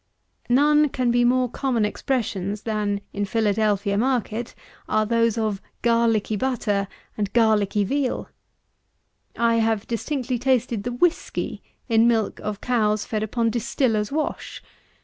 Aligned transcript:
None 0.49 0.89
can 0.89 1.11
be 1.11 1.23
more 1.23 1.47
common 1.47 1.85
expressions, 1.85 2.63
than, 2.63 3.01
in 3.13 3.23
Philadelphia 3.23 3.99
market, 3.99 4.55
are 4.89 5.05
those 5.05 5.37
of 5.37 5.61
Garlicky 5.83 6.35
Butter 6.35 6.87
and 7.15 7.31
Garlicky 7.33 7.83
Veal, 7.83 8.27
I 9.37 9.57
have 9.57 9.85
distinctly 9.85 10.39
tasted 10.39 10.85
the 10.85 10.91
Whiskey 10.91 11.61
in 11.87 12.07
milk 12.07 12.39
of 12.39 12.61
cows 12.61 13.05
fed 13.05 13.29
on 13.37 13.51
distiller's 13.51 14.11
wash. 14.11 14.63